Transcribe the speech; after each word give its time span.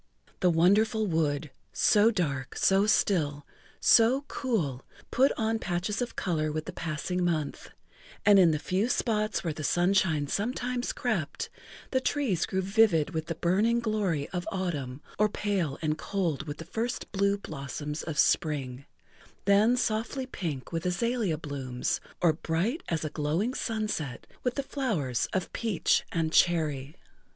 The 0.39 0.49
wonderful 0.49 1.05
wood, 1.05 1.51
so 1.73 2.09
dark, 2.09 2.57
so 2.57 2.87
still, 2.87 3.45
so 3.79 4.21
cool, 4.27 4.83
put 5.11 5.31
on 5.37 5.59
patches 5.59 6.01
of 6.01 6.15
color 6.15 6.51
with 6.51 6.65
the 6.65 6.73
passing 6.73 7.23
month, 7.23 7.69
and 8.25 8.39
in 8.39 8.49
the 8.49 8.57
few 8.57 8.89
spots 8.89 9.43
where 9.43 9.53
the 9.53 9.63
sunshine 9.63 10.25
sometimes 10.25 10.91
crept, 10.91 11.51
the 11.91 12.01
trees 12.01 12.47
grew 12.47 12.63
vivid 12.63 13.11
with 13.11 13.27
the 13.27 13.35
burning 13.35 13.79
glory 13.79 14.27
of 14.29 14.47
autumn 14.51 15.03
or 15.19 15.29
pale 15.29 15.77
and 15.83 15.99
cold 15.99 16.47
with 16.47 16.57
the 16.57 16.65
first 16.65 17.11
blue 17.11 17.37
blossoms 17.37 18.01
of 18.01 18.17
spring, 18.17 18.87
then 19.45 19.77
softly 19.77 20.25
pink 20.25 20.71
with 20.71 20.83
azalea 20.83 21.37
blooms 21.37 22.01
or 22.23 22.33
bright 22.33 22.81
as 22.89 23.05
a 23.05 23.11
glowing 23.11 23.53
sunset 23.53 24.25
with 24.41 24.55
the 24.55 24.63
flowers 24.63 25.27
of 25.31 25.53
peach 25.53 26.05
and 26.11 26.33
cherry. 26.33 26.95